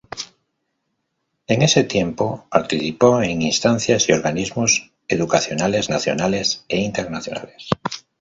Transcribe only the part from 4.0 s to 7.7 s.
y organismos educacionales nacionales e internacionales.